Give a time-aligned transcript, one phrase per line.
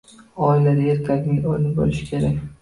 [0.45, 2.43] Oilada erkakning o‘rni bo‘lishi kerak.